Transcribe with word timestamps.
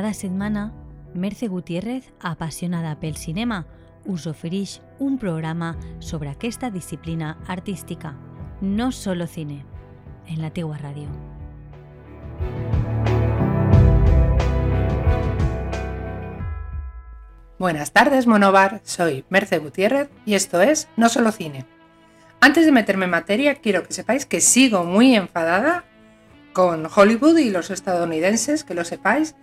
Cada 0.00 0.14
setmana, 0.14 0.72
Merce 1.12 1.46
Gutiérrez, 1.46 2.14
apassionada 2.20 2.98
pel 3.00 3.16
cinema, 3.18 3.66
us 4.06 4.26
un 4.98 5.18
programa 5.18 5.76
sobre 5.98 6.30
aquesta 6.30 6.70
disciplina 6.70 7.36
artística. 7.46 8.16
No 8.62 8.92
solo 8.92 9.26
cine, 9.26 9.66
en 10.26 10.40
la 10.40 10.54
teua 10.54 10.78
ràdio. 10.78 11.06
Buenas 17.58 17.92
tardes, 17.92 18.26
Monobar. 18.26 18.80
Soy 18.84 19.26
Merce 19.28 19.58
Gutiérrez 19.58 20.08
y 20.24 20.32
esto 20.32 20.62
es 20.62 20.88
No 20.96 21.10
Solo 21.10 21.30
Cine. 21.30 21.66
Antes 22.40 22.64
de 22.64 22.72
meterme 22.72 23.04
en 23.04 23.10
materia, 23.10 23.56
quiero 23.56 23.82
que 23.82 23.92
sepáis 23.92 24.24
que 24.24 24.40
sigo 24.40 24.84
muy 24.84 25.14
enfadada 25.14 25.84
con 26.54 26.86
Hollywood 26.86 27.36
y 27.36 27.50
los 27.50 27.70
estadounidenses, 27.70 28.64
que 28.64 28.74
lo 28.74 28.84
sepáis, 28.84 29.36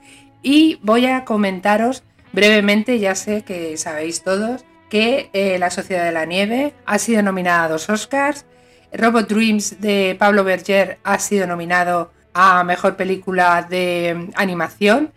y 0.47 0.79
voy 0.81 1.07
a 1.07 1.25
comentaros 1.25 2.03
brevemente, 2.31 2.99
ya 2.99 3.15
sé 3.15 3.41
que 3.41 3.75
sabéis 3.75 4.23
todos, 4.23 4.63
que 4.89 5.29
eh, 5.33 5.59
La 5.59 5.69
Sociedad 5.69 6.05
de 6.05 6.13
la 6.13 6.23
Nieve 6.23 6.73
ha 6.85 6.99
sido 6.99 7.21
nominada 7.21 7.65
a 7.65 7.67
dos 7.67 7.89
Oscars, 7.89 8.45
Robot 8.93 9.27
Dreams 9.27 9.81
de 9.81 10.15
Pablo 10.17 10.45
Berger 10.45 10.99
ha 11.03 11.19
sido 11.19 11.47
nominado 11.47 12.13
a 12.33 12.63
Mejor 12.63 12.95
Película 12.95 13.67
de 13.69 14.29
Animación. 14.35 15.11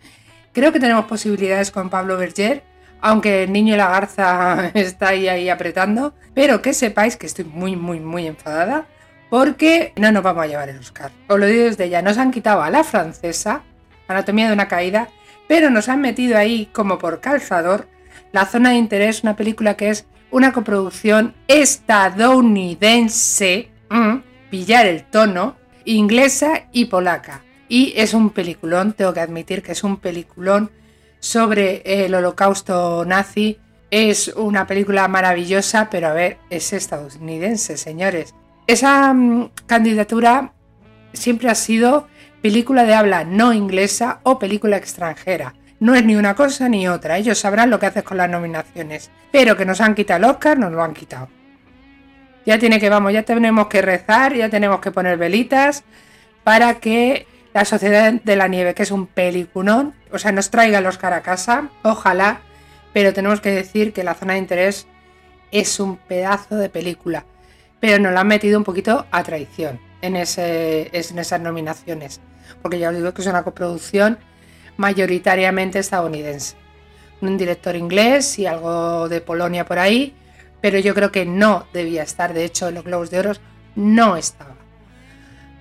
Creo 0.51 0.73
que 0.73 0.81
tenemos 0.81 1.05
posibilidades 1.05 1.71
con 1.71 1.89
Pablo 1.89 2.17
Berger, 2.17 2.63
aunque 2.99 3.43
el 3.43 3.53
niño 3.53 3.75
y 3.75 3.77
la 3.77 3.87
garza 3.87 4.69
está 4.73 5.09
ahí, 5.09 5.29
ahí 5.29 5.47
apretando, 5.47 6.13
pero 6.33 6.61
que 6.61 6.73
sepáis 6.73 7.15
que 7.15 7.27
estoy 7.27 7.45
muy, 7.45 7.77
muy, 7.77 8.01
muy 8.01 8.27
enfadada 8.27 8.85
porque 9.29 9.93
no 9.95 10.11
nos 10.11 10.23
vamos 10.23 10.43
a 10.43 10.47
llevar 10.47 10.67
el 10.67 10.79
Oscar. 10.79 11.09
Os 11.29 11.39
lo 11.39 11.45
digo 11.45 11.63
desde 11.63 11.87
ya, 11.87 12.01
nos 12.01 12.17
han 12.17 12.31
quitado 12.31 12.61
a 12.61 12.69
la 12.69 12.83
francesa, 12.83 13.61
Anatomía 14.09 14.47
de 14.47 14.53
una 14.53 14.67
caída, 14.67 15.07
pero 15.51 15.69
nos 15.69 15.87
han 15.89 15.99
metido 15.99 16.37
ahí 16.37 16.69
como 16.71 16.97
por 16.97 17.19
calzador 17.19 17.89
La 18.31 18.45
zona 18.45 18.69
de 18.69 18.77
interés, 18.77 19.23
una 19.23 19.35
película 19.35 19.75
que 19.75 19.89
es 19.89 20.05
una 20.29 20.53
coproducción 20.53 21.33
estadounidense, 21.49 23.69
mm, 23.89 24.19
pillar 24.49 24.85
el 24.85 25.03
tono, 25.03 25.57
inglesa 25.83 26.67
y 26.71 26.85
polaca. 26.85 27.43
Y 27.67 27.91
es 27.97 28.13
un 28.13 28.29
peliculón, 28.29 28.93
tengo 28.93 29.13
que 29.13 29.19
admitir 29.19 29.61
que 29.61 29.73
es 29.73 29.83
un 29.83 29.97
peliculón 29.97 30.71
sobre 31.19 32.05
el 32.05 32.15
holocausto 32.15 33.03
nazi. 33.03 33.59
Es 33.89 34.29
una 34.29 34.65
película 34.65 35.09
maravillosa, 35.09 35.89
pero 35.89 36.07
a 36.07 36.13
ver, 36.13 36.37
es 36.49 36.71
estadounidense, 36.71 37.75
señores. 37.75 38.33
Esa 38.67 39.13
mm, 39.13 39.49
candidatura 39.65 40.53
siempre 41.11 41.49
ha 41.49 41.55
sido 41.55 42.07
película 42.41 42.83
de 42.83 42.93
habla 42.93 43.23
no 43.23 43.53
inglesa 43.53 44.19
o 44.23 44.39
película 44.39 44.77
extranjera. 44.77 45.53
No 45.79 45.95
es 45.95 46.03
ni 46.03 46.15
una 46.15 46.35
cosa 46.35 46.69
ni 46.69 46.87
otra, 46.87 47.17
ellos 47.17 47.39
sabrán 47.39 47.69
lo 47.69 47.79
que 47.79 47.87
haces 47.87 48.03
con 48.03 48.17
las 48.17 48.29
nominaciones. 48.29 49.09
Pero 49.31 49.57
que 49.57 49.65
nos 49.65 49.81
han 49.81 49.95
quitado 49.95 50.19
el 50.19 50.31
Oscar, 50.31 50.59
nos 50.59 50.71
lo 50.71 50.83
han 50.83 50.93
quitado. 50.93 51.27
Ya 52.45 52.59
tiene 52.59 52.79
que, 52.79 52.89
vamos, 52.89 53.13
ya 53.13 53.23
tenemos 53.23 53.67
que 53.67 53.81
rezar, 53.81 54.33
ya 54.35 54.49
tenemos 54.49 54.79
que 54.79 54.91
poner 54.91 55.17
velitas 55.17 55.83
para 56.43 56.75
que 56.79 57.27
la 57.53 57.65
Sociedad 57.65 58.13
de 58.13 58.35
la 58.35 58.47
Nieve, 58.47 58.73
que 58.73 58.83
es 58.83 58.91
un 58.91 59.07
peliculón, 59.07 59.93
o 60.11 60.17
sea, 60.17 60.31
nos 60.31 60.49
traiga 60.49 60.79
el 60.79 60.85
Oscar 60.85 61.13
a 61.13 61.21
casa, 61.21 61.69
ojalá, 61.83 62.41
pero 62.93 63.13
tenemos 63.13 63.41
que 63.41 63.51
decir 63.51 63.93
que 63.93 64.03
la 64.03 64.13
zona 64.13 64.33
de 64.33 64.39
interés 64.39 64.87
es 65.51 65.79
un 65.79 65.97
pedazo 65.97 66.55
de 66.55 66.69
película, 66.69 67.25
pero 67.79 67.99
nos 67.99 68.13
la 68.13 68.21
han 68.21 68.27
metido 68.27 68.57
un 68.57 68.63
poquito 68.63 69.05
a 69.11 69.23
traición 69.23 69.79
en, 70.01 70.15
esas 70.15 71.41
nominaciones, 71.41 72.21
porque 72.61 72.79
ya 72.79 72.89
os 72.89 72.95
digo 72.95 73.13
que 73.13 73.21
es 73.21 73.27
una 73.27 73.43
coproducción 73.43 74.17
mayoritariamente 74.77 75.79
estadounidense. 75.79 76.55
Un 77.21 77.37
director 77.37 77.75
inglés 77.75 78.39
y 78.39 78.47
algo 78.47 79.07
de 79.09 79.21
Polonia 79.21 79.65
por 79.65 79.79
ahí, 79.79 80.15
pero 80.61 80.79
yo 80.79 80.93
creo 80.93 81.11
que 81.11 81.25
no 81.25 81.67
debía 81.73 82.03
estar, 82.03 82.33
de 82.33 82.45
hecho 82.45 82.69
en 82.69 82.75
los 82.75 82.83
Globos 82.83 83.11
de 83.11 83.19
Oro 83.19 83.31
no 83.75 84.17
estaba. 84.17 84.55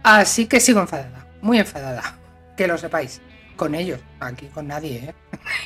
Así 0.03 0.47
que 0.47 0.61
sigo 0.61 0.81
enfadada, 0.81 1.27
muy 1.43 1.59
enfadada, 1.59 2.19
que 2.57 2.67
lo 2.67 2.79
sepáis, 2.79 3.21
con 3.57 3.75
ellos, 3.75 4.01
aquí 4.21 4.47
con 4.47 4.69
nadie, 4.69 5.15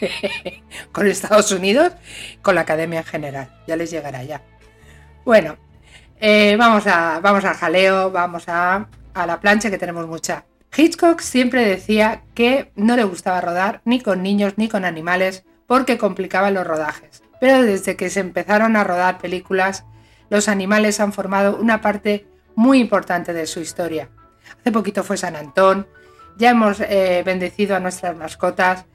¿eh? 0.02 0.62
con 0.92 1.06
Estados 1.06 1.52
Unidos, 1.52 1.92
con 2.42 2.56
la 2.56 2.62
academia 2.62 3.00
en 3.00 3.06
general, 3.06 3.62
ya 3.68 3.76
les 3.76 3.90
llegará 3.90 4.24
ya. 4.24 4.42
Bueno, 5.24 5.56
eh, 6.20 6.56
vamos, 6.58 6.86
a, 6.86 7.20
vamos 7.20 7.44
al 7.44 7.54
jaleo, 7.54 8.10
vamos 8.10 8.48
a, 8.48 8.88
a 9.14 9.26
la 9.26 9.40
plancha 9.40 9.70
que 9.70 9.78
tenemos 9.78 10.06
mucha. 10.06 10.44
Hitchcock 10.76 11.20
siempre 11.20 11.64
decía 11.66 12.22
que 12.34 12.72
no 12.74 12.96
le 12.96 13.04
gustaba 13.04 13.40
rodar 13.40 13.80
ni 13.84 14.00
con 14.00 14.22
niños 14.22 14.54
ni 14.56 14.68
con 14.68 14.84
animales 14.84 15.44
porque 15.66 15.98
complicaba 15.98 16.50
los 16.50 16.66
rodajes. 16.66 17.22
Pero 17.40 17.62
desde 17.62 17.96
que 17.96 18.10
se 18.10 18.20
empezaron 18.20 18.74
a 18.74 18.84
rodar 18.84 19.18
películas, 19.18 19.84
los 20.30 20.48
animales 20.48 20.98
han 20.98 21.12
formado 21.12 21.56
una 21.56 21.80
parte 21.80 22.26
muy 22.56 22.80
importante 22.80 23.32
de 23.32 23.46
su 23.46 23.60
historia. 23.60 24.08
Hace 24.60 24.72
poquito 24.72 25.04
fue 25.04 25.16
San 25.16 25.36
Antón, 25.36 25.86
ya 26.36 26.50
hemos 26.50 26.80
eh, 26.80 27.22
bendecido 27.24 27.76
a 27.76 27.80
nuestras 27.80 28.16
mascotas 28.16 28.86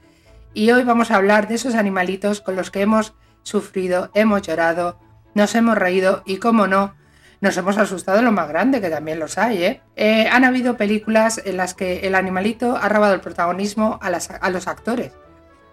y 0.52 0.70
hoy 0.70 0.84
vamos 0.84 1.10
a 1.10 1.16
hablar 1.16 1.48
de 1.48 1.54
esos 1.54 1.74
animalitos 1.74 2.40
con 2.40 2.56
los 2.56 2.70
que 2.70 2.82
hemos 2.82 3.14
sufrido, 3.42 4.10
hemos 4.14 4.42
llorado, 4.42 4.98
nos 5.34 5.54
hemos 5.54 5.78
reído 5.78 6.22
y, 6.26 6.36
como 6.36 6.66
no, 6.66 6.94
nos 7.40 7.56
hemos 7.56 7.78
asustado 7.78 8.20
lo 8.20 8.32
más 8.32 8.48
grande, 8.48 8.80
que 8.80 8.90
también 8.90 9.18
los 9.18 9.38
hay. 9.38 9.64
¿eh? 9.64 9.80
¿eh? 9.96 10.28
han 10.30 10.44
habido 10.44 10.76
películas 10.76 11.40
en 11.44 11.56
las 11.56 11.74
que 11.74 12.00
el 12.00 12.14
animalito 12.14 12.76
ha 12.76 12.88
robado 12.88 13.14
el 13.14 13.20
protagonismo 13.20 13.98
a, 14.02 14.10
los 14.50 14.68
actores. 14.68 15.12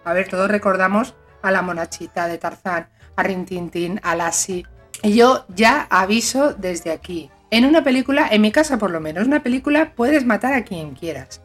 A 0.04 0.14
ver, 0.14 0.28
todos 0.28 0.50
recordamos 0.50 1.14
a 1.42 1.50
la 1.50 1.62
monachita 1.62 2.26
de 2.26 2.38
Tarzán, 2.38 2.88
a 3.16 3.22
Rintintín, 3.22 4.00
a 4.02 4.16
Lassie. 4.16 4.66
Y 5.02 5.14
yo 5.14 5.44
ya 5.48 5.86
aviso 5.90 6.54
desde 6.54 6.90
aquí. 6.90 7.30
En 7.50 7.64
una 7.64 7.84
película, 7.84 8.28
en 8.30 8.40
mi 8.40 8.50
casa 8.50 8.78
por 8.78 8.90
lo 8.90 9.00
menos, 9.00 9.26
una 9.26 9.42
película 9.42 9.92
puedes 9.94 10.24
matar 10.24 10.54
a 10.54 10.64
quien 10.64 10.94
quieras. 10.94 11.42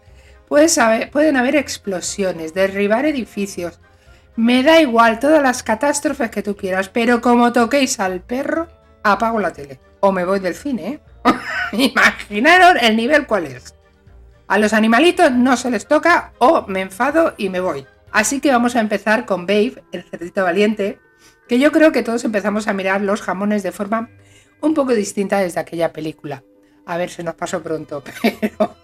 Puedes 0.47 0.79
pueden 1.11 1.35
haber 1.35 1.55
explosiones, 1.55 2.53
derribar 2.53 3.05
edificios. 3.05 3.79
Me 4.35 4.63
da 4.63 4.79
igual 4.79 5.19
todas 5.19 5.41
las 5.41 5.63
catástrofes 5.63 6.31
que 6.31 6.44
tú 6.44 6.55
quieras, 6.55 6.90
pero 6.90 7.22
como 7.22 7.51
toquéis 7.51 8.00
al 8.00 8.22
perro, 8.22 8.67
apago 9.03 9.40
la 9.40 9.51
tele 9.51 9.79
o 10.03 10.12
me 10.12 10.25
voy 10.25 10.40
del 10.41 10.53
cine. 10.53 11.00
¿eh? 11.24 11.31
Imaginaros 11.72 12.81
el 12.81 12.97
nivel 12.97 13.25
cuál 13.25 13.46
es. 13.46 13.74
A 14.47 14.58
los 14.59 14.74
animalitos 14.74 15.31
no 15.31 15.56
se 15.56 15.72
les 15.72 15.88
toca 15.88 16.34
o 16.40 16.66
me 16.68 16.81
enfado 16.81 17.36
y 17.38 17.47
me 17.47 17.62
voy. 17.62 17.88
Así 18.12 18.41
que 18.41 18.52
vamos 18.52 18.75
a 18.75 18.81
empezar 18.81 19.25
con 19.25 19.47
Babe, 19.47 19.81
el 19.94 20.03
cerdito 20.03 20.44
valiente, 20.44 21.00
que 21.47 21.58
yo 21.58 21.72
creo 21.72 21.94
que 21.94 22.03
todos 22.03 22.25
empezamos 22.25 22.68
a 22.68 22.74
mirar 22.74 23.00
los 23.00 23.22
jamones 23.22 23.64
de 23.64 23.72
forma 23.72 24.09
un 24.59 24.74
poco 24.74 24.94
distinta 24.94 25.40
desde 25.40 25.62
aquella 25.62 25.94
película. 25.94 26.44
A 26.85 26.97
ver, 26.97 27.09
se 27.09 27.24
nos 27.24 27.35
pasó 27.35 27.64
pronto, 27.64 28.03
pero 28.22 28.75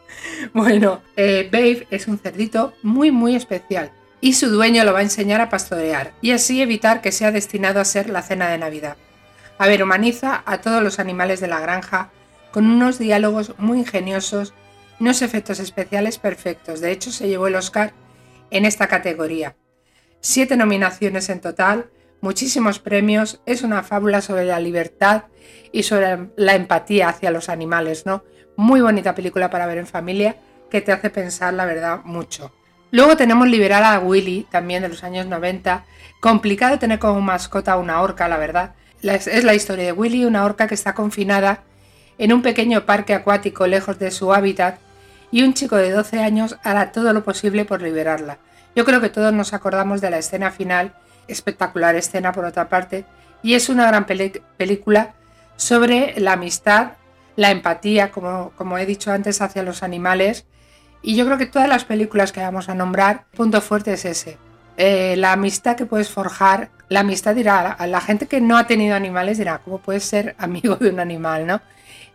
bueno, 0.54 1.02
eh, 1.18 1.50
Babe 1.52 1.86
es 1.92 2.08
un 2.08 2.18
cerdito 2.18 2.74
muy 2.82 3.12
muy 3.12 3.36
especial 3.36 3.92
y 4.22 4.34
su 4.34 4.50
dueño 4.50 4.86
lo 4.86 4.94
va 4.94 5.00
a 5.00 5.04
enseñar 5.04 5.42
a 5.42 5.50
pastorear 5.50 6.14
y 6.22 6.32
así 6.32 6.62
evitar 6.62 7.02
que 7.02 7.12
sea 7.12 7.34
destinado 7.34 7.82
a 7.82 7.86
ser 7.86 8.10
la 8.10 8.22
cena 8.22 8.48
de 8.48 8.58
Navidad. 8.58 8.96
A 9.60 9.68
ver, 9.68 9.84
humaniza 9.84 10.42
a 10.46 10.62
todos 10.62 10.82
los 10.82 11.00
animales 11.00 11.42
de 11.42 11.48
la 11.48 11.60
granja 11.60 12.12
con 12.52 12.66
unos 12.66 12.98
diálogos 12.98 13.54
muy 13.58 13.80
ingeniosos 13.80 14.54
y 14.98 15.04
unos 15.04 15.22
efectos 15.22 15.60
especiales 15.60 16.18
perfectos. 16.18 16.80
De 16.80 16.94
hecho, 16.94 17.12
se 17.12 17.28
llevó 17.28 17.48
el 17.48 17.56
Oscar 17.56 17.92
en 18.52 18.64
esta 18.64 18.88
categoría. 18.88 19.58
Siete 20.22 20.56
nominaciones 20.56 21.28
en 21.28 21.42
total, 21.42 21.90
muchísimos 22.22 22.80
premios, 22.80 23.42
es 23.46 23.62
una 23.62 23.84
fábula 23.84 24.22
sobre 24.22 24.46
la 24.46 24.62
libertad 24.62 25.24
y 25.74 25.84
sobre 25.84 26.30
la 26.38 26.56
empatía 26.56 27.10
hacia 27.10 27.30
los 27.30 27.50
animales, 27.50 28.06
¿no? 28.06 28.24
Muy 28.56 28.80
bonita 28.80 29.14
película 29.14 29.50
para 29.50 29.68
ver 29.68 29.78
en 29.78 29.88
familia 29.88 30.38
que 30.72 30.80
te 30.80 30.94
hace 30.94 31.10
pensar, 31.10 31.54
la 31.54 31.66
verdad, 31.66 32.00
mucho. 32.06 32.54
Luego 32.92 33.18
tenemos 33.18 33.50
Liberar 33.50 33.84
a 33.84 34.00
Willy, 34.00 34.48
también 34.50 34.84
de 34.84 34.90
los 34.90 35.04
años 35.04 35.26
90. 35.26 35.84
Complicado 36.22 36.80
tener 36.80 36.98
como 36.98 37.20
mascota 37.20 37.76
una 37.76 38.02
orca, 38.02 38.30
la 38.30 38.38
verdad, 38.38 38.76
es 39.02 39.44
la 39.44 39.54
historia 39.54 39.86
de 39.86 39.92
Willy, 39.92 40.26
una 40.26 40.44
orca 40.44 40.68
que 40.68 40.76
está 40.76 40.94
confinada 40.94 41.64
en 42.18 42.34
un 42.34 42.42
pequeño 42.42 42.86
parque 42.86 43.14
acuático 43.14 43.66
lejos 43.66 43.98
de 43.98 44.12
su 44.12 44.34
hábitat 44.34 44.80
y 45.32 45.44
un 45.44 45.54
chico 45.54 45.78
de 45.78 45.92
12 45.92 46.20
años 46.20 46.58
hará 46.64 46.92
todo 46.92 47.14
lo 47.14 47.24
posible 47.24 47.66
por 47.66 47.82
liberarla. 47.82 48.40
Yo 48.76 48.86
creo 48.86 49.02
que 49.02 49.10
todos 49.10 49.34
nos 49.34 49.54
acordamos 49.54 50.02
de 50.02 50.10
la 50.10 50.18
escena 50.18 50.52
final, 50.52 50.94
espectacular 51.28 51.96
escena 51.96 52.32
por 52.32 52.46
otra 52.46 52.70
parte, 52.70 53.06
y 53.42 53.54
es 53.54 53.70
una 53.70 53.88
gran 53.88 54.06
película 54.06 55.14
sobre 55.56 56.20
la 56.20 56.34
amistad, 56.34 56.94
la 57.36 57.52
empatía, 57.52 58.12
como, 58.12 58.52
como 58.56 58.78
he 58.78 58.86
dicho 58.86 59.12
antes, 59.12 59.42
hacia 59.42 59.64
los 59.64 59.84
animales. 59.84 60.46
Y 61.02 61.16
yo 61.16 61.26
creo 61.26 61.38
que 61.38 61.46
todas 61.46 61.70
las 61.70 61.86
películas 61.86 62.32
que 62.32 62.42
vamos 62.42 62.68
a 62.70 62.76
nombrar, 62.76 63.26
punto 63.36 63.62
fuerte 63.62 63.94
es 63.94 64.06
ese. 64.06 64.38
Eh, 64.78 65.16
la 65.18 65.34
amistad 65.34 65.76
que 65.76 65.86
puedes 65.86 66.10
forjar 66.10 66.70
la 66.90 67.02
amistad 67.02 67.36
dirá, 67.36 67.72
a 67.72 67.88
la 67.88 68.02
gente 68.02 68.28
que 68.28 68.42
no 68.42 68.58
ha 68.58 68.68
tenido 68.68 68.96
animales 68.96 69.38
dirá, 69.38 69.60
¿cómo 69.60 69.78
puedes 69.80 70.04
ser 70.04 70.36
amigo 70.40 70.76
de 70.76 70.90
un 70.90 71.00
animal, 71.00 71.48
no? 71.48 71.62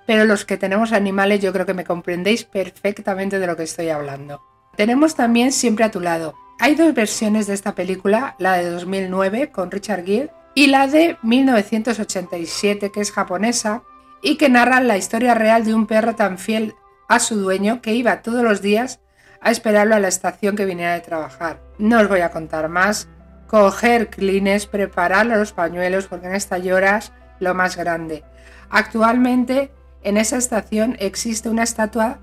Pero 0.07 0.25
los 0.25 0.45
que 0.45 0.57
tenemos 0.57 0.93
animales 0.93 1.41
yo 1.41 1.53
creo 1.53 1.65
que 1.65 1.75
me 1.75 1.85
comprendéis 1.85 2.45
perfectamente 2.45 3.39
de 3.39 3.47
lo 3.47 3.57
que 3.57 3.63
estoy 3.63 3.89
hablando. 3.89 4.43
Tenemos 4.77 5.15
también 5.15 5.53
Siempre 5.53 5.85
a 5.85 5.91
tu 5.91 6.01
lado, 6.01 6.35
Hay 6.59 6.75
dos 6.75 6.95
versiones 6.95 7.47
de 7.47 7.55
esta 7.55 7.75
película, 7.75 8.37
la 8.39 8.55
de 8.55 8.71
2009 8.71 9.51
con 9.51 9.71
Richard 9.71 10.05
Gere 10.05 10.31
y 10.55 10.67
la 10.69 10.87
de 10.87 11.17
1987 11.23 12.93
que 12.93 13.01
es 13.01 13.11
japonesa 13.11 13.83
y 14.23 14.37
que 14.37 14.49
narra 14.49 14.81
la 14.81 14.97
historia 14.97 15.35
real 15.35 15.65
de 15.65 15.75
un 15.75 15.87
perro 15.87 16.15
tan 16.15 16.39
fiel 16.39 16.75
a 17.09 17.19
su 17.19 17.37
dueño 17.37 17.83
que 17.83 17.95
iba 17.95 18.23
todos 18.23 18.43
los 18.43 18.63
días 18.63 19.01
a 19.41 19.51
esperarlo 19.51 19.95
a 19.95 20.01
la 20.01 20.09
estación 20.09 20.57
que 20.57 20.65
viniera 20.65 20.95
de 20.95 21.01
trabajar. 21.01 21.61
No 21.79 22.01
os 22.01 22.09
voy 22.09 22.21
a 22.21 22.31
contar 22.31 22.69
más. 22.69 23.09
Coger 23.47 24.09
clines, 24.09 24.67
preparar 24.67 25.27
los 25.27 25.53
pañuelos 25.53 26.07
porque 26.07 26.27
en 26.27 26.35
esta 26.35 26.59
lloras 26.59 27.13
lo 27.41 27.55
más 27.55 27.77
grande. 27.77 28.25
Actualmente 28.71 29.71
en 30.03 30.17
esa 30.17 30.37
estación 30.37 30.97
existe 30.99 31.49
una 31.49 31.63
estatua 31.63 32.19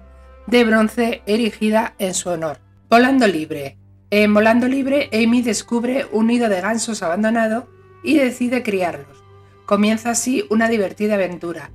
de 0.47 0.63
bronce 0.63 1.21
erigida 1.25 1.93
en 1.99 2.13
su 2.13 2.29
honor. 2.29 2.59
Volando 2.89 3.27
libre. 3.27 3.77
En 4.09 4.33
Volando 4.33 4.67
libre, 4.67 5.09
Amy 5.13 5.41
descubre 5.41 6.05
un 6.11 6.27
nido 6.27 6.49
de 6.49 6.59
gansos 6.59 7.01
abandonado 7.01 7.69
y 8.03 8.17
decide 8.17 8.61
criarlos. 8.61 9.23
Comienza 9.65 10.09
así 10.09 10.45
una 10.49 10.67
divertida 10.67 11.13
aventura 11.13 11.71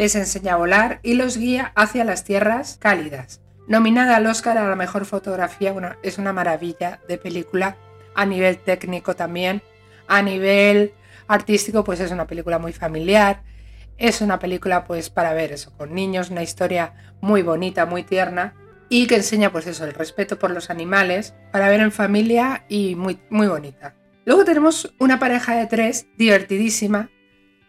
les 0.00 0.14
enseña 0.14 0.54
a 0.54 0.56
volar 0.56 1.00
y 1.02 1.12
los 1.12 1.36
guía 1.36 1.72
hacia 1.74 2.04
las 2.04 2.24
tierras 2.24 2.78
cálidas. 2.80 3.42
Nominada 3.68 4.16
al 4.16 4.26
Oscar 4.26 4.56
a 4.56 4.66
la 4.66 4.74
mejor 4.74 5.04
fotografía, 5.04 5.74
es 6.02 6.16
una 6.16 6.32
maravilla 6.32 7.00
de 7.06 7.18
película 7.18 7.76
a 8.20 8.26
nivel 8.26 8.58
técnico 8.58 9.16
también, 9.16 9.62
a 10.06 10.20
nivel 10.20 10.92
artístico 11.26 11.84
pues 11.84 12.00
es 12.00 12.10
una 12.10 12.26
película 12.26 12.58
muy 12.58 12.74
familiar, 12.74 13.42
es 13.96 14.20
una 14.20 14.38
película 14.38 14.84
pues 14.84 15.08
para 15.08 15.32
ver 15.32 15.52
eso 15.52 15.72
con 15.78 15.94
niños, 15.94 16.28
una 16.28 16.42
historia 16.42 16.92
muy 17.22 17.40
bonita, 17.40 17.86
muy 17.86 18.02
tierna 18.02 18.52
y 18.90 19.06
que 19.06 19.16
enseña 19.16 19.50
pues 19.50 19.66
eso, 19.66 19.86
el 19.86 19.94
respeto 19.94 20.38
por 20.38 20.50
los 20.50 20.68
animales 20.68 21.32
para 21.50 21.70
ver 21.70 21.80
en 21.80 21.92
familia 21.92 22.66
y 22.68 22.94
muy, 22.94 23.18
muy 23.30 23.46
bonita. 23.46 23.94
Luego 24.26 24.44
tenemos 24.44 24.92
una 24.98 25.18
pareja 25.18 25.56
de 25.56 25.66
tres 25.66 26.06
divertidísima 26.18 27.08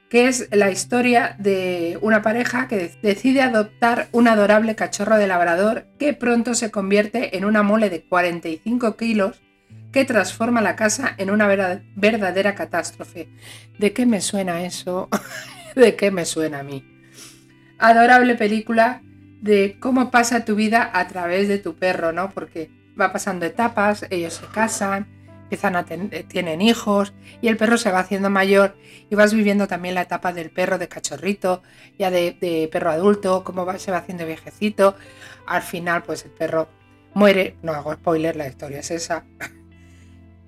que 0.09 0.27
es 0.27 0.49
la 0.51 0.69
historia 0.69 1.37
de 1.39 1.97
una 2.01 2.21
pareja 2.21 2.67
que 2.67 2.91
decide 3.01 3.41
adoptar 3.41 4.09
un 4.11 4.27
adorable 4.27 4.75
cachorro 4.75 5.15
de 5.15 5.27
labrador 5.27 5.85
que 5.97 6.11
pronto 6.11 6.55
se 6.55 6.71
convierte 6.71 7.37
en 7.37 7.45
una 7.45 7.63
mole 7.63 7.89
de 7.89 8.03
45 8.03 8.97
kilos 8.97 9.41
que 9.91 10.05
transforma 10.05 10.61
la 10.61 10.75
casa 10.75 11.13
en 11.17 11.31
una 11.31 11.47
verdadera 11.47 12.55
catástrofe. 12.55 13.29
¿De 13.77 13.93
qué 13.93 14.05
me 14.05 14.21
suena 14.21 14.63
eso? 14.63 15.09
¿De 15.75 15.95
qué 15.95 16.11
me 16.11 16.25
suena 16.25 16.59
a 16.59 16.63
mí? 16.63 16.85
Adorable 17.77 18.35
película 18.35 19.01
de 19.41 19.77
cómo 19.79 20.11
pasa 20.11 20.45
tu 20.45 20.55
vida 20.55 20.89
a 20.93 21.07
través 21.07 21.47
de 21.47 21.57
tu 21.57 21.75
perro, 21.75 22.11
¿no? 22.11 22.29
Porque 22.29 22.69
va 22.99 23.11
pasando 23.11 23.45
etapas, 23.45 24.05
ellos 24.09 24.35
se 24.35 24.45
casan, 24.47 25.07
empiezan 25.43 25.75
a 25.75 25.83
tener, 25.83 26.23
tienen 26.23 26.61
hijos 26.61 27.13
y 27.41 27.47
el 27.47 27.57
perro 27.57 27.77
se 27.77 27.91
va 27.91 27.99
haciendo 27.99 28.29
mayor 28.29 28.77
y 29.09 29.15
vas 29.15 29.33
viviendo 29.33 29.67
también 29.67 29.95
la 29.95 30.03
etapa 30.03 30.31
del 30.31 30.51
perro 30.51 30.77
de 30.77 30.87
cachorrito, 30.87 31.63
ya 31.97 32.11
de, 32.11 32.69
perro 32.71 32.91
adulto, 32.91 33.43
cómo 33.43 33.65
va, 33.65 33.77
se 33.79 33.91
va 33.91 33.97
haciendo 33.97 34.25
viejecito. 34.25 34.95
Al 35.47 35.63
final, 35.63 36.03
pues 36.03 36.23
el 36.23 36.31
perro 36.31 36.69
muere, 37.13 37.57
no 37.63 37.73
hago 37.73 37.93
spoiler, 37.93 38.35
la 38.35 38.47
historia 38.47 38.79
es 38.79 38.91
esa. 38.91 39.25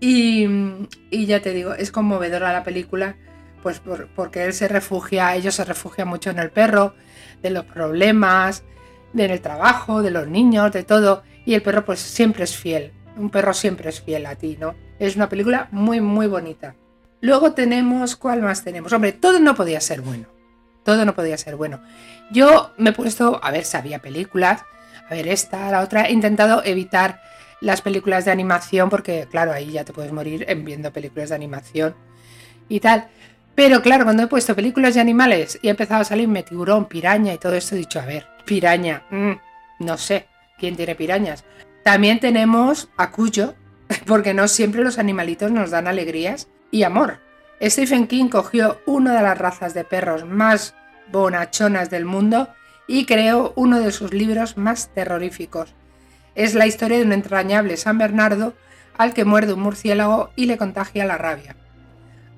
y, 0.06 1.26
ya 1.26 1.42
te 1.42 1.54
digo, 1.54 1.74
es 1.76 1.90
conmovedora 1.90 2.52
la 2.52 2.66
película, 2.66 3.16
pues 3.62 3.82
porque 4.16 4.44
él 4.44 4.54
se 4.54 4.68
refugia, 4.68 5.34
ellos 5.34 5.56
se 5.56 5.64
refugian 5.64 6.10
mucho 6.10 6.30
en 6.30 6.40
el 6.40 6.52
perro, 6.52 6.94
de 7.42 7.52
los 7.52 7.64
problemas, 7.64 8.64
del 9.14 9.40
trabajo, 9.40 10.02
de 10.02 10.12
los 10.12 10.28
niños, 10.28 10.74
de 10.74 10.84
todo, 10.84 11.24
y 11.46 11.54
el 11.54 11.62
perro 11.62 11.86
pues 11.86 12.02
siempre 12.02 12.44
es 12.44 12.58
fiel, 12.58 12.92
un 13.16 13.30
perro 13.30 13.54
siempre 13.54 13.90
es 13.90 14.02
fiel 14.02 14.26
a 14.26 14.36
ti, 14.36 14.58
¿no? 14.60 14.76
Es 15.00 15.16
una 15.16 15.30
película 15.30 15.70
muy, 15.72 16.02
muy 16.02 16.28
bonita. 16.28 16.76
Luego 17.22 17.54
tenemos, 17.54 18.18
¿cuál 18.18 18.42
más 18.42 18.66
tenemos? 18.66 18.92
Hombre, 18.92 19.14
todo 19.14 19.40
no 19.40 19.56
podía 19.56 19.80
ser 19.80 20.02
bueno. 20.02 20.28
Todo 20.84 21.06
no 21.06 21.16
podía 21.16 21.38
ser 21.38 21.56
bueno. 21.56 21.82
Yo 22.30 22.74
me 22.78 22.90
he 22.90 22.94
puesto, 22.94 23.40
a 23.42 23.52
ver, 23.52 23.64
sabía 23.64 24.00
películas, 24.00 24.64
a 25.10 25.14
ver 25.14 25.30
esta, 25.30 25.72
la 25.72 25.80
otra. 25.80 26.08
He 26.08 26.12
intentado 26.12 26.62
evitar 26.66 27.22
las 27.64 27.82
películas 27.82 28.26
de 28.26 28.32
animación 28.32 28.90
porque, 28.90 29.26
claro, 29.32 29.54
ahí 29.54 29.72
ya 29.72 29.86
te 29.86 29.94
puedes 29.94 30.12
morir 30.12 30.46
en 30.50 30.66
viendo 30.66 30.92
películas 30.92 31.30
de 31.30 31.36
animación 31.36 31.96
y 32.68 32.82
tal. 32.82 33.08
Pero 33.56 33.82
claro, 33.82 34.04
cuando 34.04 34.24
he 34.24 34.28
puesto 34.28 34.54
películas 34.54 34.96
de 34.96 35.02
animales 35.02 35.58
y 35.62 35.68
he 35.68 35.72
empezado 35.72 36.02
a 36.02 36.06
salirme 36.06 36.44
tiburón, 36.44 36.86
piraña 36.86 37.34
y 37.34 37.38
todo 37.38 37.54
esto, 37.54 37.76
he 37.76 37.80
dicho, 37.80 38.02
a 38.02 38.06
ver, 38.06 38.28
piraña, 38.46 39.04
mm, 39.12 39.32
no 39.80 39.98
sé 39.98 40.28
quién 40.60 40.76
tiene 40.76 40.96
pirañas. 40.96 41.46
También 41.84 42.20
tenemos 42.20 42.90
a 42.98 43.12
porque 44.06 44.34
no 44.34 44.48
siempre 44.50 44.84
los 44.84 45.00
animalitos 45.00 45.52
nos 45.52 45.72
dan 45.72 45.88
alegrías 45.88 46.50
y 46.70 46.84
amor. 46.84 47.20
Stephen 47.62 48.08
King 48.08 48.28
cogió 48.28 48.82
una 48.86 49.16
de 49.16 49.24
las 49.24 49.38
razas 49.38 49.74
de 49.74 49.86
perros 49.86 50.26
más 50.26 50.76
bonachonas 51.12 51.90
del 51.90 52.04
mundo 52.04 52.50
y 52.88 53.06
creó 53.06 53.54
uno 53.56 53.80
de 53.80 53.94
sus 53.94 54.14
libros 54.14 54.58
más 54.58 54.90
terroríficos. 54.94 55.74
Es 56.36 56.56
la 56.56 56.66
historia 56.66 56.98
de 56.98 57.06
un 57.06 57.14
entrañable 57.14 57.78
San 57.78 57.98
Bernardo 57.98 58.54
al 58.98 59.14
que 59.14 59.26
muerde 59.26 59.54
un 59.54 59.62
murciélago 59.62 60.32
y 60.36 60.46
le 60.46 60.58
contagia 60.58 61.06
la 61.06 61.18
rabia. 61.18 61.56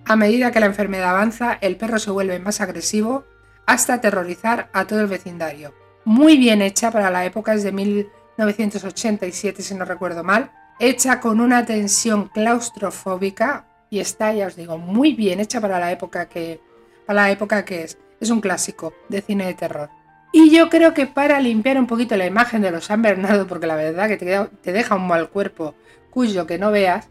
A 0.05 0.15
medida 0.15 0.51
que 0.51 0.59
la 0.59 0.67
enfermedad 0.67 1.09
avanza, 1.09 1.57
el 1.61 1.77
perro 1.77 1.97
se 1.99 2.11
vuelve 2.11 2.39
más 2.39 2.61
agresivo 2.61 3.25
hasta 3.65 3.95
aterrorizar 3.95 4.69
a 4.73 4.85
todo 4.85 5.01
el 5.01 5.07
vecindario. 5.07 5.73
Muy 6.03 6.37
bien 6.37 6.61
hecha 6.61 6.91
para 6.91 7.09
la 7.09 7.25
época, 7.25 7.53
es 7.53 7.63
de 7.63 7.71
1987 7.71 9.63
si 9.63 9.73
no 9.73 9.85
recuerdo 9.85 10.23
mal, 10.23 10.51
hecha 10.79 11.19
con 11.19 11.39
una 11.39 11.65
tensión 11.65 12.27
claustrofóbica 12.27 13.65
y 13.89 13.99
está, 13.99 14.33
ya 14.33 14.47
os 14.47 14.55
digo, 14.55 14.77
muy 14.77 15.13
bien 15.13 15.39
hecha 15.39 15.61
para 15.61 15.79
la 15.79 15.91
época 15.91 16.27
que, 16.27 16.61
para 17.05 17.23
la 17.23 17.31
época 17.31 17.65
que 17.65 17.83
es. 17.83 17.97
Es 18.19 18.29
un 18.29 18.41
clásico 18.41 18.93
de 19.09 19.21
cine 19.21 19.45
de 19.45 19.53
terror. 19.55 19.89
Y 20.31 20.49
yo 20.49 20.69
creo 20.69 20.93
que 20.93 21.07
para 21.07 21.39
limpiar 21.39 21.77
un 21.77 21.87
poquito 21.87 22.17
la 22.17 22.25
imagen 22.25 22.61
de 22.61 22.71
los 22.71 22.85
San 22.85 23.01
Bernardo, 23.01 23.47
porque 23.47 23.67
la 23.67 23.75
verdad 23.75 24.07
que 24.07 24.17
te, 24.17 24.71
deja 24.71 24.95
un 24.95 25.07
mal 25.07 25.29
cuerpo 25.29 25.75
cuyo 26.09 26.45
que 26.45 26.57
no 26.57 26.71
veas, 26.71 27.07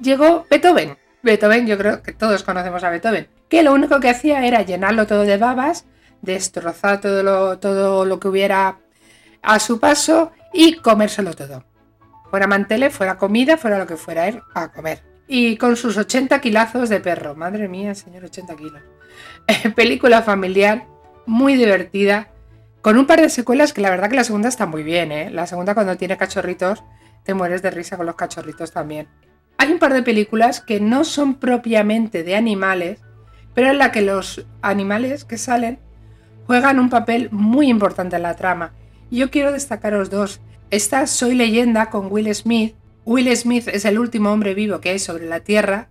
llegó 0.00 0.46
Beethoven. 0.50 0.96
Beethoven, 1.22 1.66
yo 1.66 1.78
creo 1.78 2.02
que 2.02 2.12
todos 2.12 2.42
conocemos 2.42 2.82
a 2.84 2.90
Beethoven, 2.90 3.28
que 3.48 3.62
lo 3.62 3.72
único 3.72 4.00
que 4.00 4.10
hacía 4.10 4.46
era 4.46 4.62
llenarlo 4.62 5.06
todo 5.06 5.22
de 5.22 5.36
babas, 5.36 5.86
destrozar 6.22 7.00
todo 7.00 7.22
lo, 7.22 7.58
todo 7.58 8.04
lo 8.04 8.18
que 8.18 8.28
hubiera 8.28 8.78
a 9.42 9.60
su 9.60 9.78
paso 9.78 10.32
y 10.52 10.74
comérselo 10.76 11.34
todo. 11.34 11.64
Fuera 12.30 12.46
mantele, 12.46 12.90
fuera 12.90 13.16
comida, 13.16 13.56
fuera 13.56 13.78
lo 13.78 13.86
que 13.86 13.96
fuera 13.96 14.26
él 14.26 14.42
a 14.54 14.72
comer. 14.72 15.02
Y 15.28 15.56
con 15.56 15.76
sus 15.76 15.96
80 15.96 16.40
kilazos 16.40 16.88
de 16.88 17.00
perro. 17.00 17.34
Madre 17.34 17.68
mía, 17.68 17.94
señor, 17.94 18.24
80 18.24 18.56
kilos. 18.56 18.82
Película 19.74 20.22
familiar, 20.22 20.86
muy 21.26 21.56
divertida, 21.56 22.28
con 22.86 22.98
un 22.98 23.06
par 23.08 23.20
de 23.20 23.30
secuelas 23.30 23.72
que 23.72 23.80
la 23.80 23.90
verdad 23.90 24.08
que 24.08 24.14
la 24.14 24.22
segunda 24.22 24.48
está 24.48 24.64
muy 24.64 24.84
bien, 24.84 25.10
¿eh? 25.10 25.28
La 25.28 25.48
segunda 25.48 25.74
cuando 25.74 25.96
tiene 25.96 26.16
cachorritos, 26.16 26.84
te 27.24 27.34
mueres 27.34 27.60
de 27.60 27.72
risa 27.72 27.96
con 27.96 28.06
los 28.06 28.14
cachorritos 28.14 28.70
también. 28.70 29.08
Hay 29.58 29.72
un 29.72 29.80
par 29.80 29.92
de 29.92 30.04
películas 30.04 30.60
que 30.60 30.78
no 30.78 31.02
son 31.02 31.34
propiamente 31.34 32.22
de 32.22 32.36
animales, 32.36 33.00
pero 33.54 33.70
en 33.70 33.78
la 33.78 33.90
que 33.90 34.02
los 34.02 34.46
animales 34.62 35.24
que 35.24 35.36
salen 35.36 35.80
juegan 36.46 36.78
un 36.78 36.88
papel 36.88 37.28
muy 37.32 37.70
importante 37.70 38.14
en 38.14 38.22
la 38.22 38.36
trama. 38.36 38.72
Y 39.10 39.16
yo 39.16 39.32
quiero 39.32 39.50
destacaros 39.50 40.08
dos. 40.08 40.40
Esta 40.70 41.08
Soy 41.08 41.34
leyenda 41.34 41.90
con 41.90 42.06
Will 42.08 42.32
Smith. 42.36 42.76
Will 43.04 43.36
Smith 43.36 43.66
es 43.66 43.84
el 43.84 43.98
último 43.98 44.30
hombre 44.30 44.54
vivo 44.54 44.80
que 44.80 44.90
hay 44.90 45.00
sobre 45.00 45.26
la 45.26 45.40
Tierra 45.40 45.88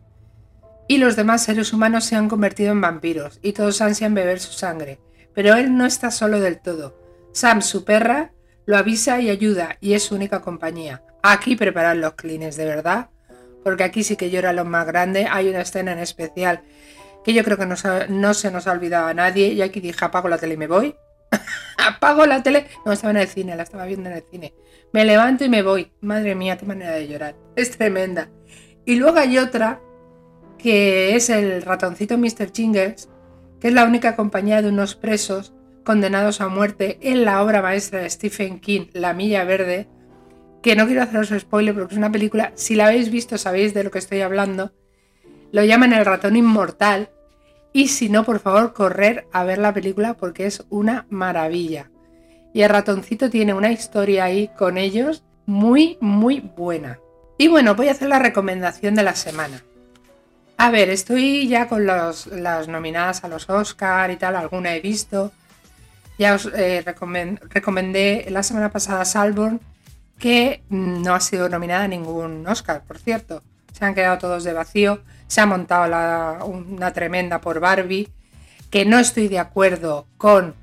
y 0.87 0.99
los 0.99 1.17
demás 1.17 1.43
seres 1.43 1.73
humanos 1.73 2.05
se 2.05 2.15
han 2.15 2.29
convertido 2.29 2.71
en 2.71 2.79
vampiros 2.79 3.41
y 3.41 3.51
todos 3.51 3.81
ansian 3.81 4.13
beber 4.13 4.39
su 4.39 4.53
sangre. 4.53 5.01
Pero 5.35 5.55
él 5.55 5.77
no 5.77 5.85
está 5.85 6.09
solo 6.09 6.39
del 6.39 6.59
todo. 6.59 6.97
Sam, 7.33 7.61
su 7.61 7.83
perra, 7.83 8.31
lo 8.65 8.77
avisa 8.77 9.19
y 9.19 9.29
ayuda 9.29 9.77
y 9.81 9.93
es 9.93 10.03
su 10.03 10.15
única 10.15 10.41
compañía. 10.41 11.03
Aquí 11.21 11.55
preparan 11.55 12.01
los 12.01 12.13
clines, 12.13 12.55
de 12.55 12.65
verdad, 12.65 13.09
porque 13.63 13.83
aquí 13.83 14.03
sí 14.03 14.15
que 14.15 14.29
llora 14.29 14.53
lo 14.53 14.65
más 14.65 14.87
grande. 14.87 15.27
Hay 15.29 15.49
una 15.49 15.61
escena 15.61 15.91
en 15.91 15.99
especial 15.99 16.63
que 17.23 17.33
yo 17.33 17.43
creo 17.43 17.57
que 17.57 17.65
no, 17.65 17.75
no 18.09 18.33
se 18.33 18.51
nos 18.51 18.67
ha 18.67 18.71
olvidado 18.71 19.07
a 19.07 19.13
nadie 19.13 19.47
y 19.49 19.61
aquí 19.61 19.81
dije 19.81 20.05
apago 20.05 20.29
la 20.29 20.37
tele 20.37 20.53
y 20.53 20.57
me 20.57 20.67
voy. 20.67 20.95
apago 21.77 22.25
la 22.25 22.41
tele. 22.41 22.67
No, 22.85 22.91
estaba 22.91 23.11
en 23.11 23.17
el 23.17 23.27
cine, 23.27 23.55
la 23.55 23.63
estaba 23.63 23.85
viendo 23.85 24.09
en 24.09 24.17
el 24.17 24.23
cine. 24.23 24.53
Me 24.93 25.03
levanto 25.03 25.43
y 25.43 25.49
me 25.49 25.61
voy. 25.61 25.91
Madre 26.01 26.35
mía, 26.35 26.57
qué 26.57 26.65
manera 26.65 26.91
de 26.91 27.07
llorar. 27.07 27.35
Es 27.55 27.71
tremenda. 27.71 28.29
Y 28.85 28.95
luego 28.95 29.17
hay 29.17 29.37
otra 29.39 29.81
que 30.57 31.15
es 31.15 31.29
el 31.29 31.61
ratoncito 31.63 32.17
Mr. 32.17 32.51
Chingers, 32.51 33.09
es 33.65 33.73
la 33.73 33.85
única 33.85 34.15
compañía 34.15 34.61
de 34.61 34.69
unos 34.69 34.93
presos 34.93 35.51
condenados 35.83 36.39
a 36.39 36.49
muerte 36.49 36.99
en 37.01 37.25
la 37.25 37.41
obra 37.41 37.63
maestra 37.63 38.01
de 38.01 38.09
Stephen 38.11 38.59
King, 38.59 38.89
La 38.93 39.13
Milla 39.13 39.43
Verde, 39.43 39.87
que 40.61 40.75
no 40.75 40.85
quiero 40.85 41.01
haceros 41.01 41.33
spoiler 41.35 41.73
porque 41.73 41.95
es 41.95 41.97
una 41.97 42.11
película, 42.11 42.51
si 42.53 42.75
la 42.75 42.85
habéis 42.85 43.09
visto 43.09 43.39
sabéis 43.39 43.73
de 43.73 43.83
lo 43.83 43.89
que 43.89 43.97
estoy 43.97 44.21
hablando, 44.21 44.71
lo 45.51 45.63
llaman 45.63 45.93
el 45.93 46.05
ratón 46.05 46.35
inmortal 46.35 47.09
y 47.73 47.87
si 47.87 48.07
no, 48.07 48.23
por 48.23 48.39
favor, 48.39 48.73
correr 48.73 49.25
a 49.31 49.43
ver 49.43 49.57
la 49.57 49.73
película 49.73 50.13
porque 50.13 50.45
es 50.45 50.63
una 50.69 51.07
maravilla. 51.09 51.89
Y 52.53 52.61
el 52.61 52.69
ratoncito 52.69 53.31
tiene 53.31 53.55
una 53.55 53.71
historia 53.71 54.25
ahí 54.25 54.51
con 54.55 54.77
ellos 54.77 55.23
muy, 55.47 55.97
muy 56.01 56.39
buena. 56.39 56.99
Y 57.39 57.47
bueno, 57.47 57.73
voy 57.73 57.87
a 57.87 57.93
hacer 57.93 58.09
la 58.09 58.19
recomendación 58.19 58.93
de 58.93 59.01
la 59.01 59.15
semana. 59.15 59.63
A 60.57 60.71
ver, 60.71 60.89
estoy 60.89 61.47
ya 61.47 61.67
con 61.67 61.85
las 61.85 62.27
nominadas 62.67 63.23
a 63.23 63.27
los 63.27 63.49
Oscar 63.49 64.09
y 64.11 64.15
tal, 64.15 64.35
alguna 64.35 64.73
he 64.73 64.79
visto. 64.79 65.31
Ya 66.17 66.33
os 66.33 66.49
eh, 66.55 66.81
recomendé 67.49 68.25
la 68.29 68.41
semana 68.41 68.71
pasada 68.71 69.03
Salborn, 69.03 69.59
que 70.17 70.63
no 70.69 71.13
ha 71.13 71.19
sido 71.19 71.49
nominada 71.49 71.83
a 71.83 71.87
ningún 71.89 72.47
Oscar, 72.47 72.83
por 72.87 72.99
cierto. 72.99 73.43
Se 73.73 73.83
han 73.83 73.93
quedado 73.93 74.17
todos 74.17 74.45
de 74.45 74.53
vacío. 74.53 75.01
Se 75.27 75.41
ha 75.41 75.45
montado 75.45 76.45
una 76.45 76.93
tremenda 76.93 77.41
por 77.41 77.59
Barbie, 77.59 78.09
que 78.69 78.85
no 78.85 78.97
estoy 78.97 79.27
de 79.27 79.39
acuerdo 79.39 80.07
con 80.17 80.55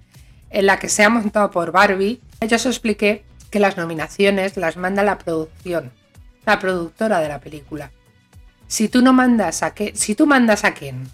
la 0.50 0.78
que 0.78 0.88
se 0.88 1.04
ha 1.04 1.10
montado 1.10 1.50
por 1.50 1.70
Barbie. 1.70 2.20
Ya 2.40 2.56
os 2.56 2.64
expliqué 2.64 3.24
que 3.50 3.60
las 3.60 3.76
nominaciones 3.76 4.56
las 4.56 4.78
manda 4.78 5.02
la 5.02 5.18
producción, 5.18 5.92
la 6.46 6.58
productora 6.58 7.20
de 7.20 7.28
la 7.28 7.40
película. 7.40 7.90
Si 8.72 8.88
tú 8.88 9.02
no 9.02 9.12
mandas 9.12 9.62
a 9.62 9.74
que, 9.74 9.94
si 9.94 10.14
tú 10.14 10.26
mandas 10.26 10.64
a 10.64 10.72
Ken 10.72 11.06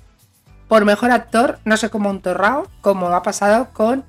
por 0.68 0.84
mejor 0.84 1.10
actor, 1.10 1.58
no 1.64 1.76
sé 1.76 1.90
cómo 1.90 2.08
un 2.08 2.22
como 2.80 3.08
ha 3.08 3.24
pasado 3.24 3.70
con 3.72 4.04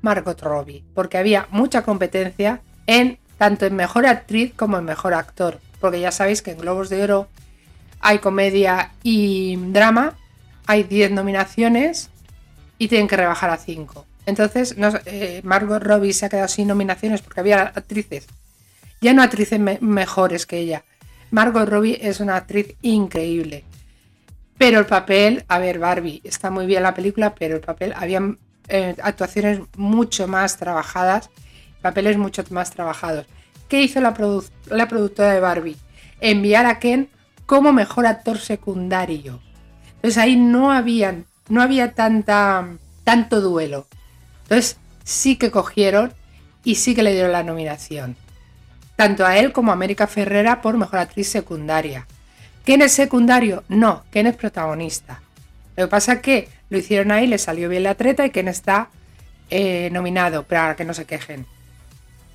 Margot 0.00 0.40
Robbie, 0.40 0.82
porque 0.94 1.18
había 1.18 1.46
mucha 1.50 1.82
competencia 1.82 2.62
en 2.86 3.18
tanto 3.36 3.66
en 3.66 3.76
mejor 3.76 4.06
actriz 4.06 4.54
como 4.56 4.78
en 4.78 4.86
mejor 4.86 5.12
actor, 5.12 5.60
porque 5.80 6.00
ya 6.00 6.12
sabéis 6.12 6.40
que 6.40 6.52
en 6.52 6.56
Globos 6.60 6.88
de 6.88 7.02
Oro 7.02 7.28
hay 8.00 8.20
comedia 8.20 8.92
y 9.02 9.56
drama, 9.56 10.14
hay 10.66 10.84
10 10.84 11.10
nominaciones 11.10 12.08
y 12.78 12.88
tienen 12.88 13.06
que 13.06 13.18
rebajar 13.18 13.50
a 13.50 13.58
5. 13.58 14.06
Entonces, 14.24 14.76
eh, 15.04 15.42
Margot 15.44 15.82
Robbie 15.82 16.14
se 16.14 16.24
ha 16.24 16.30
quedado 16.30 16.48
sin 16.48 16.68
nominaciones 16.68 17.20
porque 17.20 17.40
había 17.40 17.64
actrices, 17.64 18.26
ya 19.02 19.12
no 19.12 19.22
actrices 19.22 19.60
mejores 19.82 20.46
que 20.46 20.56
ella. 20.56 20.84
Margot 21.34 21.68
Robbie 21.68 21.98
es 22.00 22.20
una 22.20 22.36
actriz 22.36 22.76
increíble. 22.80 23.64
Pero 24.56 24.78
el 24.78 24.86
papel, 24.86 25.44
a 25.48 25.58
ver, 25.58 25.80
Barbie, 25.80 26.20
está 26.22 26.48
muy 26.48 26.64
bien 26.64 26.84
la 26.84 26.94
película, 26.94 27.34
pero 27.34 27.56
el 27.56 27.60
papel, 27.60 27.92
había 27.96 28.36
eh, 28.68 28.94
actuaciones 29.02 29.58
mucho 29.76 30.28
más 30.28 30.58
trabajadas, 30.58 31.30
papeles 31.82 32.18
mucho 32.18 32.44
más 32.50 32.70
trabajados. 32.70 33.26
¿Qué 33.68 33.82
hizo 33.82 34.00
la, 34.00 34.14
productora 34.14 35.32
de 35.32 35.40
Barbie? 35.40 35.76
Enviar 36.20 36.66
a 36.66 36.78
Ken 36.78 37.08
como 37.46 37.72
mejor 37.72 38.06
actor 38.06 38.38
secundario. 38.38 39.40
Entonces 39.96 40.18
ahí 40.18 40.36
no 40.36 40.70
habían, 40.70 41.26
no 41.48 41.62
había 41.62 41.94
tanta, 41.94 42.76
tanto 43.02 43.40
duelo. 43.40 43.88
Entonces 44.44 44.76
sí 45.02 45.34
que 45.34 45.50
cogieron 45.50 46.12
y 46.62 46.76
sí 46.76 46.94
que 46.94 47.02
le 47.02 47.12
dieron 47.12 47.32
la 47.32 47.42
nominación. 47.42 48.16
Tanto 48.96 49.26
a 49.26 49.38
él 49.38 49.52
como 49.52 49.70
a 49.70 49.74
América 49.74 50.06
Ferrera 50.06 50.62
por 50.62 50.76
mejor 50.76 51.00
actriz 51.00 51.28
secundaria. 51.28 52.06
¿Quién 52.64 52.80
es 52.80 52.92
secundario? 52.92 53.64
No, 53.68 54.04
¿quién 54.10 54.26
es 54.26 54.36
protagonista? 54.36 55.20
Lo 55.76 55.84
que 55.84 55.90
pasa 55.90 56.14
es 56.14 56.20
que 56.20 56.48
lo 56.70 56.78
hicieron 56.78 57.10
ahí, 57.10 57.26
le 57.26 57.38
salió 57.38 57.68
bien 57.68 57.82
la 57.82 57.94
treta 57.94 58.24
y 58.24 58.30
Ken 58.30 58.48
está 58.48 58.88
eh, 59.50 59.90
nominado, 59.90 60.44
para 60.44 60.76
que 60.76 60.84
no 60.84 60.94
se 60.94 61.04
quejen. 61.04 61.46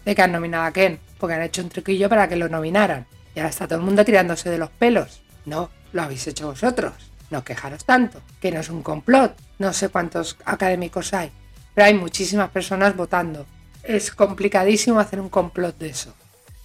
De 0.06 0.14
que 0.14 0.22
han 0.22 0.32
nominado 0.32 0.66
a 0.66 0.72
Ken, 0.72 1.00
porque 1.18 1.36
han 1.36 1.42
hecho 1.42 1.62
un 1.62 1.70
truquillo 1.70 2.10
para 2.10 2.28
que 2.28 2.36
lo 2.36 2.50
nominaran. 2.50 3.08
Y 3.34 3.40
ahora 3.40 3.50
está 3.50 3.68
todo 3.68 3.80
el 3.80 3.86
mundo 3.86 4.04
tirándose 4.04 4.50
de 4.50 4.58
los 4.58 4.70
pelos. 4.70 5.22
No, 5.46 5.70
lo 5.94 6.02
habéis 6.02 6.28
hecho 6.28 6.48
vosotros. 6.48 6.94
No 7.30 7.44
quejaros 7.44 7.86
tanto, 7.86 8.22
que 8.42 8.52
no 8.52 8.60
es 8.60 8.70
un 8.70 8.84
complot. 8.84 9.36
No 9.60 9.72
sé 9.74 9.90
cuántos 9.90 10.38
académicos 10.46 11.14
hay, 11.14 11.32
pero 11.74 11.88
hay 11.88 11.94
muchísimas 11.94 12.50
personas 12.50 12.96
votando. 12.96 13.46
Es 13.84 14.12
complicadísimo 14.12 15.00
hacer 15.00 15.20
un 15.20 15.30
complot 15.30 15.78
de 15.78 15.90
eso. 15.90 16.14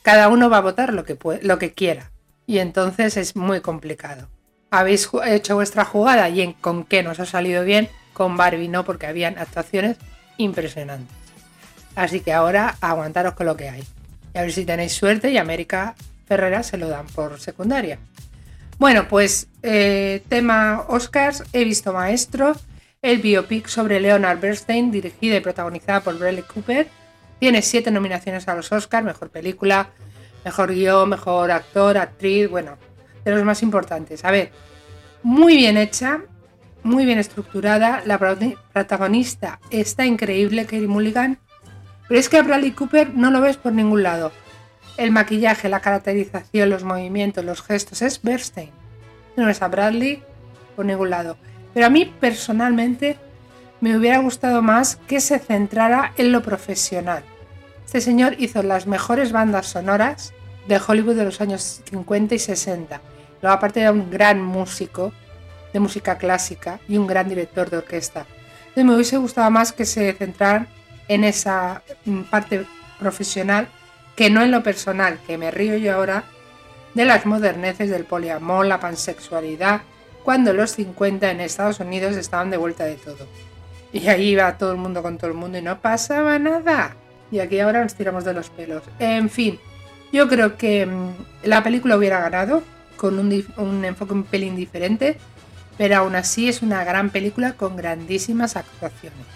Cada 0.04 0.28
uno 0.28 0.50
va 0.50 0.58
a 0.58 0.61
votar 0.61 0.92
lo 0.92 1.06
que, 1.06 1.16
lo 1.40 1.58
que 1.58 1.73
quiera. 1.73 2.11
Y 2.46 2.58
entonces 2.58 3.16
es 3.16 3.37
muy 3.37 3.62
complicado. 3.62 4.28
Habéis 4.70 5.08
hecho 5.25 5.54
vuestra 5.54 5.87
jugada 5.87 6.28
y 6.28 6.42
en 6.42 6.52
con 6.52 6.84
qué 6.84 7.02
nos 7.02 7.20
ha 7.20 7.25
salido 7.25 7.64
bien. 7.64 7.88
Con 8.12 8.37
Barbie 8.37 8.68
no, 8.68 8.84
porque 8.84 9.06
habían 9.06 9.38
actuaciones 9.38 9.96
impresionantes. 10.37 11.16
Así 11.94 12.20
que 12.20 12.34
ahora 12.34 12.76
aguantaros 12.82 13.32
con 13.32 13.46
lo 13.46 13.56
que 13.56 13.70
hay. 13.70 13.82
Y 14.34 14.38
a 14.38 14.42
ver 14.42 14.52
si 14.52 14.66
tenéis 14.66 14.92
suerte 14.92 15.30
y 15.30 15.38
América 15.38 15.94
Ferrera 16.26 16.62
se 16.62 16.76
lo 16.76 16.88
dan 16.88 17.06
por 17.06 17.40
secundaria. 17.40 17.99
Bueno, 18.76 19.08
pues 19.08 19.46
eh, 19.62 20.23
tema 20.28 20.84
Oscars, 20.87 21.44
he 21.54 21.64
visto 21.64 21.94
Maestro, 21.94 22.54
el 23.00 23.23
biopic 23.23 23.68
sobre 23.68 24.00
Leonard 24.00 24.38
Bernstein, 24.38 24.90
dirigida 24.90 25.37
y 25.37 25.40
protagonizada 25.40 26.00
por 26.00 26.18
Bradley 26.18 26.42
Cooper. 26.42 26.88
Tiene 27.38 27.62
siete 27.62 27.91
nominaciones 27.91 28.49
a 28.49 28.55
los 28.55 28.71
Oscars, 28.73 29.05
mejor 29.05 29.31
película, 29.31 29.91
mejor 30.45 30.73
guion, 30.73 31.09
mejor 31.09 31.50
actor, 31.50 31.99
actriz, 31.99 32.49
bueno, 32.49 32.76
de 33.25 33.31
los 33.31 33.45
más 33.45 33.62
importantes. 33.62 34.25
A 34.25 34.31
ver, 34.31 34.50
muy 35.23 35.57
bien 35.57 35.76
hecha, 35.76 36.21
muy 36.83 37.07
bien 37.07 37.19
estructurada, 37.19 38.03
la 38.05 38.19
protagonista 38.19 39.59
está 39.71 40.05
increíble, 40.05 40.67
Kerry 40.67 40.87
Mulligan, 40.87 41.38
pero 42.09 42.21
es 42.21 42.29
que 42.29 42.37
a 42.37 42.43
Bradley 42.43 42.73
Cooper 42.73 43.14
no 43.14 43.31
lo 43.31 43.41
ves 43.41 43.57
por 43.57 43.73
ningún 43.73 44.03
lado. 44.03 44.33
El 44.97 45.11
maquillaje, 45.11 45.69
la 45.69 45.81
caracterización, 45.81 46.71
los 46.71 46.85
movimientos, 46.85 47.45
los 47.45 47.62
gestos 47.62 48.03
es 48.03 48.23
Bernstein. 48.23 48.71
No 49.37 49.49
es 49.49 49.62
a 49.62 49.69
Bradley 49.69 50.23
por 50.76 50.85
ningún 50.85 51.11
lado. 51.11 51.37
Pero 51.73 51.87
a 51.87 51.91
mí 51.91 52.05
personalmente 52.21 53.17
me 53.81 53.97
hubiera 53.97 54.19
gustado 54.19 54.62
más 54.62 54.97
que 54.97 55.21
se 55.21 55.38
centrara 55.38 56.12
en 56.16 56.33
lo 56.33 56.43
profesional. 56.43 57.23
Este 57.85 58.00
señor 58.00 58.37
hizo 58.38 58.62
las 58.62 58.87
mejores 58.87 59.33
bandas 59.33 59.66
sonoras 59.66 60.33
de 60.66 60.81
Hollywood 60.85 61.16
de 61.16 61.25
los 61.25 61.40
años 61.40 61.83
50 61.88 62.35
y 62.35 62.38
60. 62.38 63.00
Luego 63.43 63.57
aparte 63.57 63.81
era 63.81 63.93
un 63.93 64.11
gran 64.11 64.43
músico 64.43 65.12
de 65.73 65.81
música 65.81 66.16
clásica 66.16 66.81
y 66.88 66.97
un 66.97 67.07
gran 67.07 67.28
director 67.28 67.69
de 67.69 67.78
orquesta. 67.78 68.26
Entonces 68.61 68.85
me 68.85 68.95
hubiese 68.95 69.16
gustado 69.19 69.50
más 69.50 69.73
que 69.73 69.85
se 69.85 70.12
centraran 70.14 70.69
en 71.09 71.25
esa 71.25 71.83
mm, 72.04 72.23
parte 72.23 72.66
profesional 72.99 73.69
que 74.16 74.31
no 74.31 74.43
en 74.43 74.50
lo 74.50 74.62
personal, 74.62 75.19
que 75.26 75.38
me 75.38 75.50
río 75.50 75.76
yo 75.76 75.95
ahora 75.95 76.25
de 76.95 77.04
las 77.04 77.26
moderneces 77.26 77.90
del 77.90 78.04
poliamor, 78.04 78.66
la 78.66 78.81
pansexualidad, 78.81 79.83
cuando 80.23 80.52
los 80.52 80.73
50 80.73 81.31
en 81.31 81.40
Estados 81.40 81.81
Unidos 81.81 82.16
estaban 82.16 82.50
de 82.50 82.57
vuelta 82.57 82.85
de 82.85 82.95
todo. 82.95 83.26
Y 83.94 84.08
ahí 84.08 84.30
iba 84.30 84.58
todo 84.58 84.72
el 84.72 84.78
mundo 84.78 85.02
con 85.02 85.18
todo 85.18 85.30
el 85.30 85.36
mundo 85.36 85.56
y 85.56 85.62
no 85.62 85.78
pasaba 85.80 86.36
nada. 86.40 86.96
Y 87.30 87.38
aquí 87.38 87.60
ahora 87.60 87.80
nos 87.80 87.94
tiramos 87.94 88.24
de 88.24 88.34
los 88.34 88.50
pelos. 88.50 88.82
En 88.98 89.30
fin, 89.30 89.60
yo 90.12 90.28
creo 90.28 90.56
que 90.56 90.84
mm, 90.84 91.10
la 91.44 91.62
película 91.62 91.96
hubiera 91.96 92.18
ganado 92.18 92.64
con 92.96 93.20
un, 93.20 93.84
enfoque 93.84 94.12
un 94.12 94.24
pelín 94.24 94.56
diferente, 94.56 95.16
pero 95.78 95.98
aún 95.98 96.16
así 96.16 96.48
es 96.48 96.60
una 96.60 96.82
gran 96.82 97.10
película 97.10 97.52
con 97.52 97.76
grandísimas 97.76 98.56
actuaciones. 98.56 99.26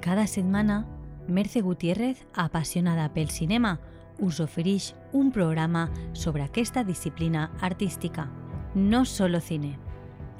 Cada 0.00 0.26
setmana, 0.26 0.86
Merce 1.28 1.60
Gutiérrez, 1.60 2.24
apassionada 2.32 3.12
pel 3.12 3.28
cinema, 3.28 3.78
us 4.18 4.40
ofereix 4.40 4.94
un 5.12 5.32
programa 5.32 5.90
sobre 6.14 6.42
aquesta 6.42 6.82
disciplina 6.82 7.52
artística. 7.60 8.30
No 8.74 9.04
solo 9.04 9.40
cine, 9.40 9.76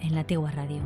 en 0.00 0.14
la 0.14 0.22
teua 0.22 0.52
ràdio. 0.52 0.82